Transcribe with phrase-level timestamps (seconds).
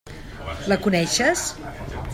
[0.71, 1.47] La coneixes?